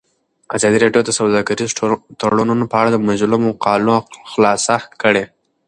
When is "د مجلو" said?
2.91-3.37